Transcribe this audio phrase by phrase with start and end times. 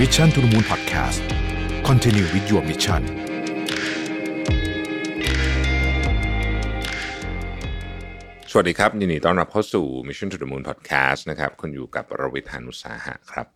[0.00, 1.20] Mission to the Moon Podcast
[1.88, 3.02] Continue with your mission
[8.50, 13.46] สวัสดีครับยินดีต้อนรับเข้าสู่ Mission to the Moon Podcast นะครับคุณอยู่กับรวิทานุสาหะครับ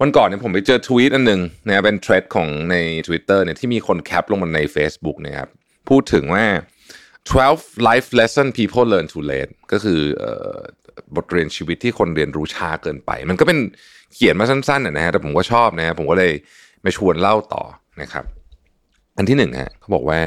[0.00, 5.48] วันก่อนเนี่ยผมไปเจอทวีตอันหนึ่งนะเป็นเทรดของใน Twitter เนี่ยที่มีคนแคปลงมาใน Facebook นะครับ
[5.88, 6.44] พูดถึงว่า
[7.26, 10.24] 12 life lesson people learn too late ก็คืออ
[10.56, 10.58] อ
[11.16, 13.58] บทเรียนชีวิตที่คนเรียนรู้ช้าเกินไป มันก็เป็น
[14.14, 16.32] เขียนมาสั้นๆนะฮะแต่ผมก็ชอบนะฮะผมก็เลย
[16.84, 17.62] มาชวนเล่าต่อ
[18.02, 18.24] นะครับ
[19.16, 20.20] อันที่หนึ่งฮะเขาบอกว่า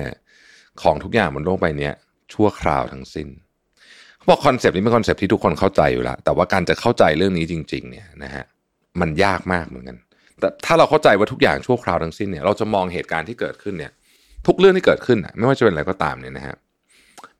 [0.81, 1.89] ของทุกอย่างบนโลกใบนี้
[2.33, 3.27] ชั่วคราวทั้งสิ้น
[4.17, 8.43] เขาบอก concept นี้เป็น concept ที่ทุกคนเข้าใจอยู่แล้วแต่ว่าการจะเข้าใจเรื่องนี้จริง ๆ เนี่ยนะฮะ
[9.01, 9.97] มันยากมากเหมือนกัน
[10.39, 13.91] แต่ถ้าเราเข้าใจว่าทุกอย่างชั่วคราวทั้งสิ้นเนี่ยเราจะมองเหตุการณ์ที่เกิดขึ้นเนี่ย
[14.47, 16.55] ทุกเรื่องที่เกิดขึ้นน่ะไม่ว่าจะเป็นอะไรก็ตามเนี่ยนะฮะ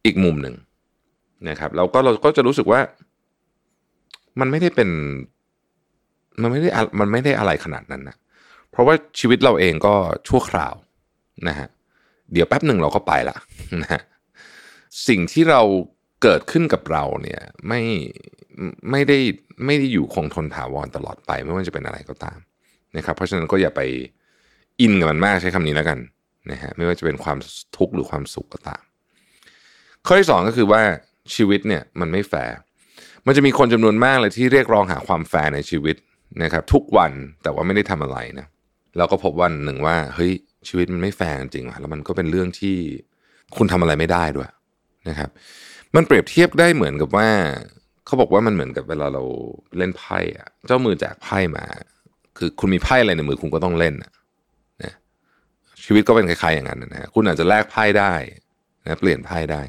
[0.05, 0.55] อีกมุมหนึ่ง
[1.49, 2.79] นะครับ เราก็เราก็จะรู้สึกว่า
[4.39, 4.89] มันไม่ได้เป็น
[6.41, 8.17] มันไม่ได้มันไม่ได้อะไรขนาดนั้นนะ
[8.71, 9.93] เพราะว่าชีวิตเราเองก็
[10.27, 10.73] ชั่วคราว
[11.47, 11.67] นะฮะ
[12.31, 13.35] เดี๋ยวแป๊บหนึ่งเราก็ไปละ
[13.81, 14.01] นะฮะ
[15.07, 15.61] สิ่งที่เรา
[16.23, 17.81] เกิดขึ้นกับเราเนี่ยไม่
[18.91, 19.17] ไม่ได้
[19.65, 22.37] ไม่ได้อยู่คงทนถาวรตลอดไปไม่ว่าจะเป็นอะไรก็ตาม
[22.97, 23.81] นะครับเพราะฉะนั้นก็อย่าไป
[24.81, 25.99] อินกับมันมากใช้คำนี้แล้วกัน
[26.51, 27.37] นะฮะไม่ว่าจะเป็นความ
[27.77, 28.81] ทุกข์หรือความสุขก็ตาม
[30.05, 30.81] ข้อที่สองก็คือว่า
[31.35, 32.55] ชีวิตเนี่ยมันไม่แฟร์
[33.25, 35.95] มันจะมีคนจำนวนมากเลยที่เรียกร้องหาความแฟร์ในชีวิต
[36.43, 37.11] นะครับทุกวัน
[37.43, 38.47] แต่ว่าไม่ได้ทำอะไรนะ
[38.97, 40.31] เราก็พบวันหนึ่งว่าเฮ้ย
[40.67, 42.75] ชีวิตมันไม่แฟร์จริงว่ะแล้วมันก็เป็นเรื่องที่
[43.57, 44.49] คุณทำอะไรไม่ได้ด้วย
[45.09, 45.29] นะครับ
[45.95, 47.27] มันเปรียบเทียบได้เหมือนกับว่า
[48.05, 49.23] เขาบอกว่ามันเหมือนกับเวลาเรา
[49.77, 51.65] เล่นไพ่อะเจ้ามือแจกไพ่มา
[52.37, 54.11] คือคุณมีไพ่อะไรในมือคุณก็ต้องเล่นนะ
[55.83, 58.13] ชีวิตก็เป็นคล้ายๆอย่างนั้นนะฮะคุณอาจจะแลกไพ่ได้
[58.83, 59.61] นะเปลี่ยนไพ่ได้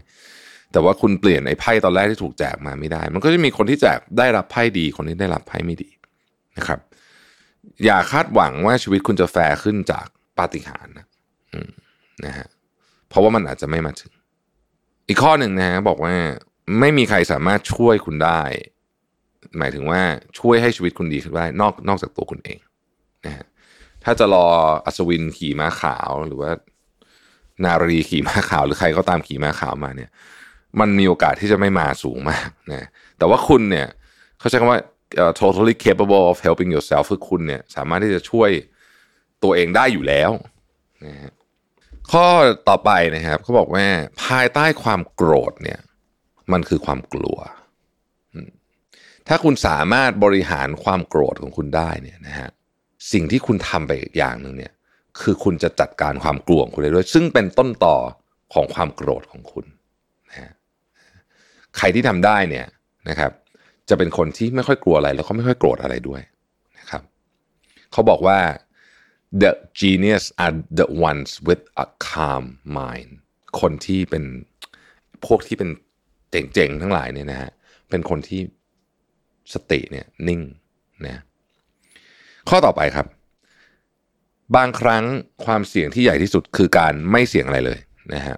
[0.73, 5.89] แต่ว่าคุณเปลี่ยนไอ้ไพ่ตอนแรกที่ถูกแจกมาไม่ได้ มันก็จะมีคนที่แจกได้รับไพ่ดี คนที่ได้รับไพ่ไม่ดี
[6.59, 6.81] นะครับ
[7.85, 10.07] อย่าคาดหวังว่าชีวิตคุณจะแฟร์ขึ้นจาก
[10.39, 11.07] ปาฏิหาริย์นะ
[12.25, 12.47] นะฮะ
[13.09, 14.13] เพราะว่ามันอาจจะไม่มาถึง
[15.09, 16.15] อีกข้อหนึ่งนะฮะบอกว่า
[16.81, 18.43] ไม่มีใครสามารถช่วยคุณได้
[19.59, 20.01] หมายถึงว่า
[20.39, 22.59] ช่วยให้ชีวิตคุณดีขึ้นได้นอกนอกจากตัวคุณเอง
[23.27, 23.45] นะฮะ
[24.05, 24.47] ถ้าจะรอ
[24.85, 26.51] อัศวินขี่ม้าขาวหรือว่า
[27.65, 30.11] นารีขี่ม้าขาว หรือใครก็ตามขี่ม้าขาวมาเนี่ย
[30.81, 32.89] มันมีโอกาสที่จะไม่มาสูงมากนะ
[33.19, 33.87] แต่ว่าคุณเนี่ย
[34.39, 34.81] เขาใช้คำว่า
[35.43, 38.51] totally capable of helping yourself คือคุณเนี่ยสามารถที่จะช่วย
[39.43, 40.31] ตัวเองได้อยู่แล้ว
[41.07, 41.33] นะฮะ
[42.13, 42.27] ข้อ
[42.69, 43.87] ต่อไปนะครับเขาบอกว่า
[44.25, 45.81] ภายใต้ความโกรธเนี่ย
[46.53, 47.39] มันคือความกลัว
[49.29, 52.49] ถ้าคุณสามารถบริหารความโกรธของคุณได้เนี่ยนะฮะ
[53.13, 54.73] สิ่งที่คุณทำไปอีกอย่างหนึ่งเนี่ย
[55.21, 57.97] คือคุณจะจัดการความกลัวของคุณได้ด้วย ซึ่งเป็นต้นต่อ
[58.55, 59.67] ของความโกรธของคุณ
[60.29, 60.51] นะฮะ
[61.77, 62.67] ใครที่ทำได้เนี่ย
[63.09, 63.31] นะครับ
[63.89, 66.23] จะเป็นคนที่ไม่ค่อยกลัวอะไร แล้วก็ไม่ค่อยโกรธอะไรด้วย
[66.79, 67.03] นะครับ
[67.93, 68.39] เขาบอกว่า
[69.43, 72.45] the genius are the ones with a calm
[72.77, 73.11] mind
[73.61, 74.25] คนที่เป็น
[75.27, 75.71] พวกที่เป็น
[76.31, 77.51] เจ๋งๆทั้งหลายเนี่ยนะฮะ
[77.91, 78.41] เป็นคนที่
[79.55, 80.41] สติเนี่ยนิ่ง
[81.07, 81.23] นะ
[82.49, 83.07] ข้อต่อไปครับ
[84.57, 85.05] บางครั้ง
[85.45, 87.79] ความเสี่ยงที่ใหญ่ที่สุดคือการไม่เสี่ยงอะไรเลย
[88.15, 88.37] นะฮะ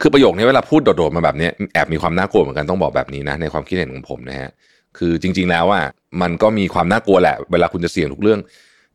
[0.00, 4.50] คือประโยคนี้เวลาพูดโดดๆมาแบบนี้แอบมีความน่ากลัวเหมือนกันต้องบอกแบบนี้นะ ในความคิดเห็นของผมนะฮะ
[4.98, 5.82] คือจริง ๆ แล้วว่า
[6.22, 8.40] มันก็มีความน่ากลัวแหละ เวลาคุณจะเสี่ยงทุกเรื่อง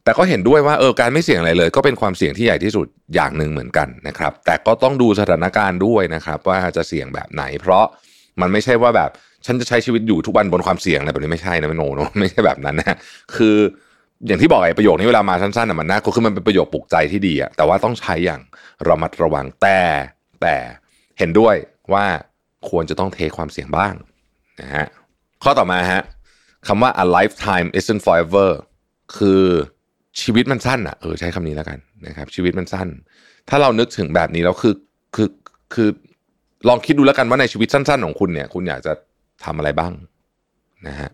[0.03, 7.85] แต่ก็เห็นด้วยว่าเออการไม่เสี่ยงอะไรเลย ก็เป็นความเสี่ยงที่ใหญ่ที่สุดอย่างหนึ่งเหมือนกันนะครับ แต่ก็ต้องดูสถานการณ์ด้วยนะครับ ว่าจะเสี่ยงแบบไหน เพราะ
[8.41, 9.09] มันไม่ใช่ว่าแบบ
[9.45, 12.95] ฉันจะใช้ชีวิตอยู่ทุกวันบนความเสี่ยงอะไรแบบนี้ไม่ใช่นะไม่โนโนไม่ใช่แบบนั้นนะ
[13.35, 13.55] คือ
[14.27, 18.41] อย่างที่บอกไอ้ประโยคนี้เวลามาสั้นๆน่ะมันน่ากลัวคือมันเป็นประโยคปลุกใจที่ดีอะแต่ว่าต้องใช้อย่าง
[18.87, 19.79] ระมัดระวังแต่
[20.41, 20.55] แต่
[21.19, 21.55] เห็นด้วย
[21.93, 22.05] ว่า
[22.69, 23.93] ควรจะต้องเทความเสี่ยงบ้าง
[24.61, 24.85] นะฮะ
[25.43, 26.01] ข้อต่อมาฮะ
[26.67, 28.49] คำว่า a lifetime isn't forever
[29.17, 29.43] คือ
[30.21, 32.87] ชีวิตมันสั้นอะเออใช้คำนี้แล้วกันนะครับ ชีวิตมันสั้น
[33.49, 34.75] ถ้าเรานึกถึงแบบนี้แล้วคือ
[35.15, 35.29] คือ
[35.73, 35.89] คือ
[36.67, 38.93] ลองคิดดูแล้วกันว่าในชีวิตสั้น ๆ ของคุณเนี่ย คุณอยากจะ
[39.45, 39.91] ทำอะไรบ้าง
[40.87, 41.09] นะฮะ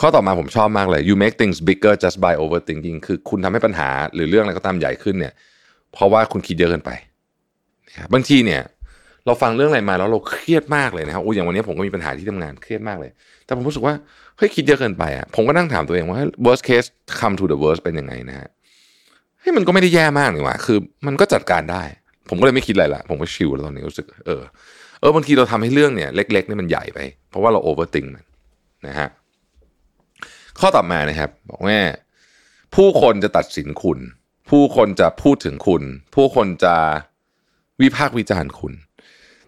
[0.00, 5.32] ข้อต่อมาผมชอบมากเลย you make things bigger just by overthinking คือคุณทำให้ปัญหาหรือเรื่องอะไรก็ตามใหญ่ขึ้นเนี่ย
[5.92, 6.90] เพราะว่าคุณคิดเยอะเกินไป
[7.88, 8.62] นะครับบางทีเนี่ย
[9.26, 13.10] เราฟังเรื่องอะไรมาแล้วเราเครียดมากเลยนะครับโอ้อย่างวันนี้ผมก็มีปัญหาที่ทำงานเครียดมากเลย
[13.44, 13.94] แต่ผมรู้สึกว่า
[14.36, 16.88] เฮ้ยคิดเยอะเกินไปอะผมก็นั่งถามตัวเองว่า worst case
[17.18, 18.48] come to the worst เป็นยังไงนะฮะ
[19.40, 21.82] เฮ้ยมันก็ไม่ได้แย่มากนี่หว่าคือ มันก็จัดการได้
[22.28, 24.42] ผมก็เลยไม่คิดอะไรละผมก็ชิลแล้วตอนนี้รู้สึกเออ
[25.00, 26.98] เออบางทีเราทำให้เรื่องเนี่ยเล็กๆนี่มันใหญ่ไป
[27.30, 28.24] เพราะว่าเรา overthink มัน
[28.86, 29.08] นะฮะ
[30.60, 31.78] ข้อต่อมานะครับ บอกว่า
[32.74, 33.98] ผู้คนจะตัดสินคุณ
[34.50, 35.82] ผู้คนจะพูดถึงคุณ
[36.14, 36.76] ผู้คนจะ
[37.82, 38.72] วิพากษ์วิจารณ์คุณ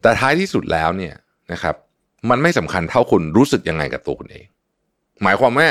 [0.05, 1.15] แต่ท้ายที่สุดแล้วเนี่ย
[1.53, 1.75] นะครับ
[2.31, 4.47] มันไม่สำคัญเท่าคุณรู้สึกยังไงกับตัวคุณเอง
[5.23, 5.69] หมายความว่า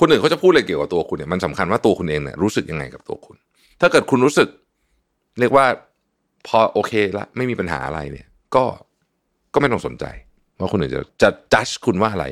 [0.00, 3.36] คนอื่นเขาจะพูดอะไรเกี่ยวกับตัวคุณเนี่ยมันสำคัญว่าตัวคุณเองเนี่ยรู้สึกยังไงกับตัวคุณ
[3.80, 4.48] ถ้าเกิดคุณรู้สึก
[5.40, 5.66] เรียกว่า
[6.46, 8.64] พอโอเคละไม่มีปัญหาอะไรเนี่ย ก็
[9.54, 10.04] ก็ไม่ต้องสนใจ
[10.58, 12.26] ว่าคนอื่นจะจะจัดคุณว่าอะไร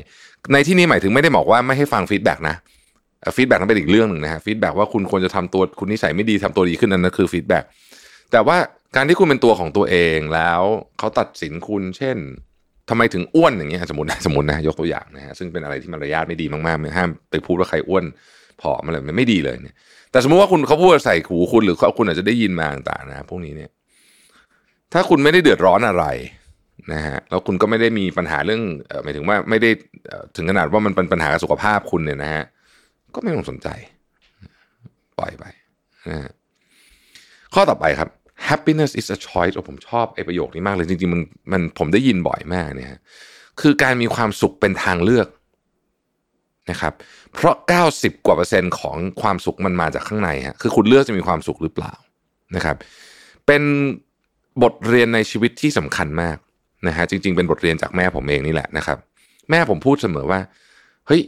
[0.52, 2.56] ในที่นี้หมายถึงไม่ได้บอกว่าไม่ให้ฟังฟีดแบ็กนะ
[3.36, 7.64] feedback นั้นเป็นอีกเรื่องหนึ่งนะฮะ feedback ว่าคุณควรจะทำตัวคุณนิสัยไม่ดีทำตัวดีขึ้นนั่นนะคือ feedback
[8.32, 8.56] แต่ว่า
[8.96, 10.60] การที่คุณเป็นตัวของตัวเองแล้ว
[10.98, 12.16] เขาตัดสินคุณ เช่น
[12.90, 18.04] ทำไมถึงอ้วนอย่างเงี้ยสมมตินะสมมตินะยกตัวอย่างนะฮะซึ่งเป็นอะไรที่มารยาทไม่ดีมากๆห้ามไปพูดว่าใครอ้วน
[18.60, 19.76] ผอมอะไรมันไม่ดีเลยเนี่ย
[20.10, 23.70] แต่สมมุติว่าคุณเขาพูดใส่หูคุณหรือคุณอาจจะได้ยินมาต่างๆนะพวกนี้เนี่ย
[24.92, 26.04] ถ้าคุณไม่ได้เดือดร้อนอะไร
[26.92, 28.62] นะฮะแล้วคุณก็ไม่ได้มีปัญหาเรื่อง
[29.02, 29.70] หมายถึงว่าไม่ได้
[30.36, 32.44] ถึงขนาดว่ามันเป็นปัญหาสุขภาพคุณเนี่ยนะฮะ
[33.14, 33.68] ก็ไม่ต้องสนใจ
[35.18, 35.44] ปล่อยไป
[36.08, 36.30] นะฮะ
[37.54, 38.08] ข้อต่อไปครับ
[38.48, 41.22] happiness is a choice ผมชอบไอ้ประโยคนี้มากเลยจริงๆมัน
[41.52, 42.88] มันผมได้ยินบ่อยมากเนี่ย
[43.60, 45.28] คือการมีความสุขเป็นทางเลือก
[46.70, 46.92] นะครับ
[47.32, 47.54] เพราะ
[47.90, 51.92] 90 กว่าเปอร์เซ็นต์ของความสุขมันมาจากข้างในฮะคือคุณเลือกจะมีความสุขหรือเปล่า
[52.56, 52.76] นะครับ
[53.46, 53.62] เป็น
[54.62, 56.36] บทเรียนในชีวิตที่สำคัญมาก
[56.86, 58.98] นะฮะจริง ๆ เป็นบทเรียนจากแม่ผมเองนี่แหละนะครับ
[59.50, 60.40] แม่ผมพูดเสมอว่า
[61.06, 61.22] เฮ้ย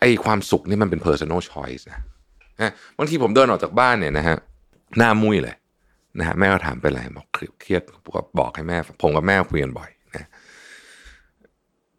[0.00, 2.00] ไอความสุขนี่มันเป็น personal choice นะ
[2.60, 4.36] นะบางทีผมเดินออกจากบ้านเนี่ยนะฮะ
[4.98, 5.54] หน้ามุ้ยเลย
[6.18, 7.82] นะฮะแม่ก็ถามเป็นไรบอกเครียด
[8.38, 10.28] บอกให้แม่ ผมกับแม่คุยกันบ่อยนะ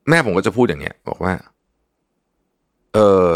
[0.10, 1.33] แม่ผมก็จะพูดอย่างเงี้ย บอกว่า
[2.94, 3.27] เออ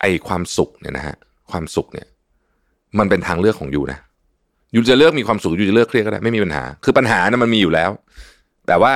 [0.00, 1.16] ไอความสุขเนี่ยนะฮะ
[1.50, 2.08] ความสุขเนี่ย
[2.98, 3.98] มันเป็นทางเลือกของยูนะ
[4.74, 7.90] ยูจะเลือกมีความสุขยูจะเลือกเครียดก็ได้ไม่มีปัญหา คือปัญหานะมันมีอยู่แล้ว
[8.66, 8.92] แต่ว่า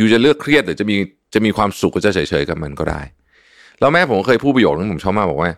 [0.00, 0.96] ยูจะเลือกเครียดหรือจะมี
[1.34, 3.00] จะมีความสุขก็จะเฉยๆกับมันก็ได้
[3.80, 5.50] แล้วแม่ผมเคยพูดประโยคนึงผมชอบมากบอกว่า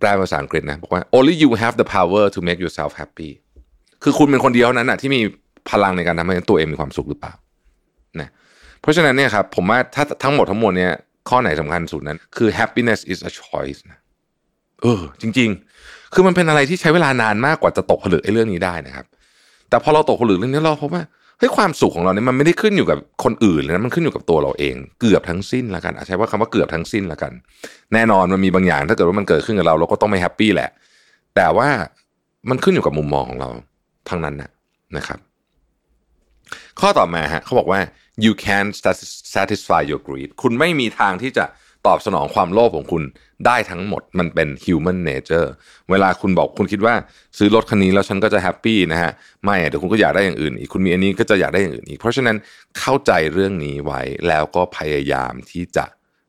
[0.00, 3.30] แปลภาษาอังกฤษนะบอกว่า only you have the power to make yourself happy
[4.02, 5.20] คือคุณเป็นคนเดียวนั้นนะที่มี
[5.70, 7.32] พลังในการทำให้ตัวเองมีความสุขหรือเปล่า
[8.20, 8.28] นะ
[8.80, 10.92] เพราะฉะนั้นเนี่ยครับผมว่าถ้าทั้งหมดทั้งมวลเนี่ย
[11.28, 13.98] ข้อไหนสำคัญสุดนั้น คือ happiness is a choice นะ
[14.82, 15.48] เออ จริง
[15.82, 19.06] ๆ คือมันเป็นอะไรที่ใช้เวลานานมากกว่าจะตกผลึกไอ้เรื่องนี้ได้นะครับ
[19.68, 21.02] แต่พอเราตกผลึกเรื่องนี้เราพบว่า
[21.38, 27.32] เฮ้ยความสุขของเราเนี่ยมันไม่ได้ขึ้นอยู่กับคนอื่นเลยนะมันขึ้นอยู่กับตัวเราเอง เกือบทั้งสิ้นละกันใช้ว่าคำว่าเกือบทั้งสิ้นละกัน
[27.94, 30.70] แน่นอนมันมีบางอย่างถ้าเกิดว่ามันเกิดขึ้นกับเราเราก็ต้องไม่ happy แหละ
[31.36, 31.68] แต่ว่า
[32.50, 33.50] มันขึ้นอยู่กับมุมมองของเรา
[34.10, 34.50] ทั้งนั้นนะ
[34.96, 35.18] นะครับ
[36.80, 37.80] ข้อต่อมาฮะเขาบอกว่า
[38.24, 38.66] you can
[39.34, 41.44] satisfy your greed คุณไม่มีทางที่จะ
[41.86, 43.02] ตอบสนองความโลภของคุณ
[43.46, 45.48] ได้ทั้งหมดมันเป็น human nature
[45.90, 46.94] เวลาคุณบอกคุณคิดว่า
[47.38, 49.12] ซื้อรถคันนี้แล้วฉันก็จะ happy นะฮะ
[49.44, 52.36] ไม่เดี๋ยวคุณก็อยากได้อย่างอื่นอีกคุณมีอันนี้ก็จะอยากได้อย่างอื่นอีก เพราะฉะนั้น
[52.78, 55.84] เข้าใจเรื่องนี้ไว้แล้วก็พยายามที่จะ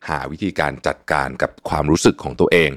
[0.09, 2.71] หาวิธีการจัดการกับความรู้สึกของตัวเอง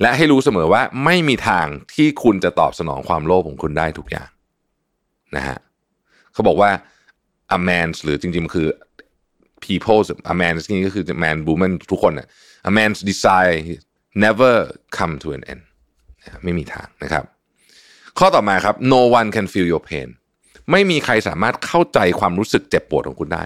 [0.00, 4.28] และให้รู้เสมอว่าไม่มีทางที่คุณจะตอบสนองความโลภของคุณได้ทุกอย่าง
[5.36, 5.58] นะฮะ
[6.32, 6.70] เขาบอกว่า
[7.56, 8.68] a man หรือจริงๆมันคือ
[9.64, 10.00] people
[10.32, 12.28] a man นี่ก็คือ man woman ทุกคนนะ
[12.68, 13.56] a man's desire
[14.24, 14.54] never
[14.96, 15.62] come to an end
[16.44, 17.24] ไม่มีทางนะครับ
[18.18, 20.08] ข้อต่อมาครับ no one can feel your pain
[20.70, 23.44] ไม่มีใครสามารถเข้าใจความรู้สึกเจ็บปวดของคุณได้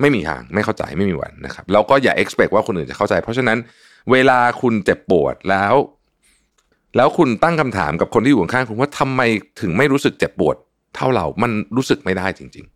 [0.00, 3.58] ไม่มีทางไม่เข้าใจไม่มีวันนะครับแล้วก็อย่า expect ว่าคนอื่นจะเข้าใจ เพราะฉะนั้น
[4.10, 5.74] เวลาคุณเจ็บปวดแล้ว
[6.96, 9.20] แล้วคุณตั้งคำถามกับคนที่อยู่ข้างคุณว่าทำไม
[9.60, 10.56] ถึงไม่รู้สึกเจ็บปวด
[10.98, 12.66] เท่าเรา มันรู้สึกไม่ได้จริง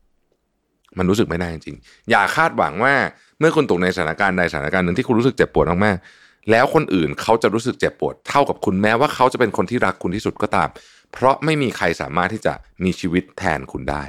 [0.43, 2.95] ๆ มันรู้สึกไม่ได้จริงๆอย่าคาดหวังว่า
[3.39, 10.69] เมื่อคุณตกในสถานการณ์ใดสถานการณ์หนึ่งที่คุณรู้สึกเจ็บปวดมากๆแล้วคนอื่นเขาจะรู้สึกเจ็บปวดเท่ากับคุณแม้ว่าเขาจะเป็นคนที่รักคุณที่สุดก็ตาม
[11.13, 14.03] เพราะไม่มีใครสามารถที่จะมีชีวิตแทนคุณได้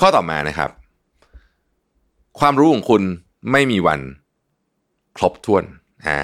[0.00, 0.70] ข้อต่อมานะครับ
[2.40, 3.02] ความรู้ของคุณ
[3.52, 4.00] ไม่มีวัน
[5.16, 5.64] ครบถ้วน
[6.06, 6.18] อ่า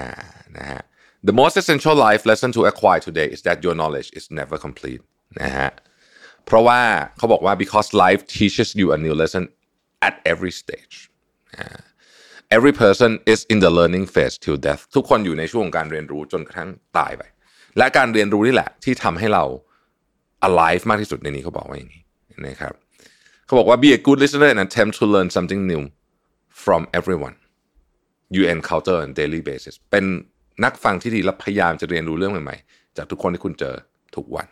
[0.58, 0.82] นะฮะ
[1.28, 5.02] The most essential life lesson to acquire today is that your knowledge is never complete
[5.42, 5.70] นะฮะ
[6.46, 6.80] เพราะว่า
[7.18, 9.44] เขาบอกว่า because life teaches you a new lesson
[10.06, 10.96] at every stage
[12.56, 17.22] every person is in the learning phase till death ทุกคนอยู่ในช่วงการเรียนรู้จนกระทั่งตายไป
[17.78, 19.44] และการเรียนรู้นี่แหละที่ทำให้เรา
[20.48, 22.02] alive มากที่สุดในนี้เขาบอกว่าอย่างนี้
[22.46, 22.74] นะครับ
[23.46, 25.82] เขาบอกว่า be a good listener and attempt to learn something new
[26.64, 27.36] from everyone
[28.34, 30.04] you encounter on daily basis เป็น
[30.64, 33.74] นักฟังที่ดีและพยายามจะเรียนรู้เรื่องใหม่ๆ จากทุกคนที่คุณเจอ
[34.16, 34.46] ทุกวัน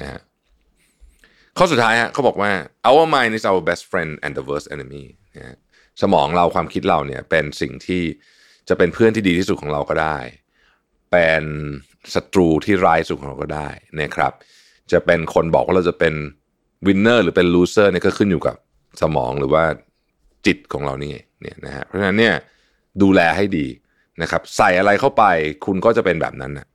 [0.00, 0.20] นะฮะ
[1.58, 2.50] ข้อสุดท้ายฮะเขาบอกว่า
[2.88, 5.04] our mind is our best friend and the worst enemy
[5.36, 5.56] นะ
[6.02, 8.02] สมองเราความคิดเราเนี่ยเป็นสิ่งที่
[8.68, 10.18] จะเป็นเพื่อนที่ดีที่สุดของเราก็ได้
[11.12, 11.44] เป็น
[12.14, 13.68] ศัตรูที่ร้ายสุดของเราก็ได้
[14.00, 14.32] นะครับ
[14.92, 16.14] จะเป็นคนบอกว่าเราจะเป็น
[16.86, 18.56] winner หรือเป็น loser เนี่ยก็ขึ้นอยู่กับ
[19.02, 19.64] สมองหรือว่า
[20.46, 22.34] จิตของเรานี่เนี่ยนะฮะเพราะฉะนั้นเนี่ย
[23.02, 23.66] ดูแลให้ดี
[24.22, 25.24] นะครับ ใส่อะไรเข้าไป
[25.66, 26.66] คุณก็จะเป็นแบบนั้นนะ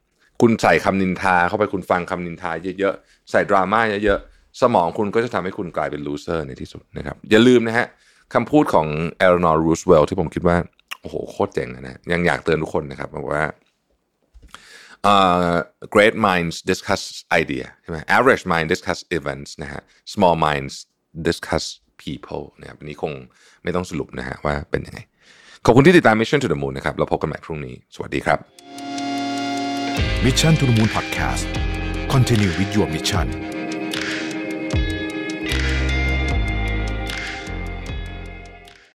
[0.42, 7.88] คุณใส่คำนินทาเข้าไปคุณฟังคำนินทาเยอะๆ ใส่ดราม่าเยอะๆ สมองคุณก็จะทำให้คุณกลายเป็น loser ในที่สุดนะครับ อย่าลืมนะฮะ
[8.34, 8.88] คำพูดของ
[9.20, 10.58] เอเลนอร์รูสเวลต์ที่ผมคิดว่า
[11.02, 13.46] โอ้โห โคตรเจ๋งอะนะยังอยากเตือนทุกคนนะครับบอกว่า
[15.12, 15.58] uh,
[15.96, 17.02] great minds discuss
[17.42, 19.82] idea ใช่ไหม average mind discuss events นะฮะ
[20.14, 20.74] small minds
[21.28, 21.66] discuss
[22.04, 23.14] people นะครับอันนี้คง
[23.64, 25.00] ไม่ต้องสรุปนะฮะว่าเป็นยังไง
[25.66, 28.40] ขอบคุณที่ติดตาม Mission to the Moon นะครับเราพบกันใหม่พรุ่งนี้ สวัสดีครับ
[30.26, 31.46] Mission to the Moon Podcast
[32.14, 33.57] Continue with your mission